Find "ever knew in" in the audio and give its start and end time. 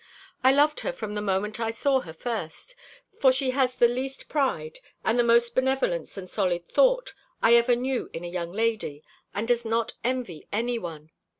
7.53-8.23